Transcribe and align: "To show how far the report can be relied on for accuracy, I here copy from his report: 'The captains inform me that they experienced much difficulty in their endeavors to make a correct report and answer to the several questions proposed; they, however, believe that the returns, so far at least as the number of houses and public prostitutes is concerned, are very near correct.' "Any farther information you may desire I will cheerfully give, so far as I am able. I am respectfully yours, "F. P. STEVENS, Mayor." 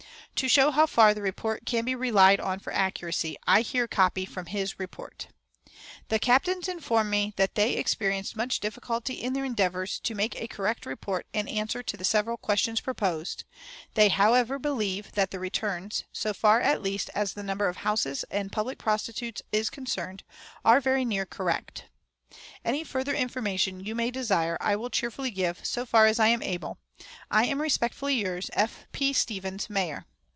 "To 0.37 0.47
show 0.49 0.71
how 0.71 0.87
far 0.87 1.13
the 1.13 1.21
report 1.21 1.67
can 1.67 1.85
be 1.85 1.93
relied 1.93 2.39
on 2.39 2.57
for 2.59 2.73
accuracy, 2.73 3.37
I 3.45 3.61
here 3.61 3.87
copy 3.87 4.25
from 4.25 4.47
his 4.47 4.79
report: 4.79 5.27
'The 6.07 6.17
captains 6.17 6.67
inform 6.67 7.11
me 7.11 7.35
that 7.35 7.53
they 7.53 7.73
experienced 7.73 8.35
much 8.35 8.59
difficulty 8.59 9.13
in 9.21 9.33
their 9.33 9.45
endeavors 9.45 9.99
to 9.99 10.15
make 10.15 10.35
a 10.37 10.47
correct 10.47 10.87
report 10.87 11.27
and 11.31 11.47
answer 11.47 11.83
to 11.83 11.95
the 11.95 12.03
several 12.05 12.37
questions 12.37 12.81
proposed; 12.81 13.43
they, 13.93 14.09
however, 14.09 14.57
believe 14.57 15.11
that 15.11 15.29
the 15.29 15.37
returns, 15.37 16.05
so 16.11 16.33
far 16.33 16.59
at 16.59 16.81
least 16.81 17.11
as 17.13 17.33
the 17.33 17.43
number 17.43 17.67
of 17.67 17.77
houses 17.77 18.25
and 18.31 18.51
public 18.51 18.79
prostitutes 18.79 19.43
is 19.51 19.69
concerned, 19.69 20.23
are 20.65 20.81
very 20.81 21.05
near 21.05 21.25
correct.' 21.27 21.85
"Any 22.65 22.83
farther 22.83 23.13
information 23.13 23.79
you 23.79 23.93
may 23.93 24.09
desire 24.09 24.57
I 24.59 24.75
will 24.75 24.89
cheerfully 24.89 25.29
give, 25.29 25.63
so 25.63 25.85
far 25.85 26.07
as 26.07 26.19
I 26.19 26.29
am 26.29 26.41
able. 26.41 26.79
I 27.29 27.45
am 27.45 27.61
respectfully 27.61 28.15
yours, 28.15 28.49
"F. 28.55 28.87
P. 28.91 29.13
STEVENS, 29.13 29.69
Mayor." 29.69 30.05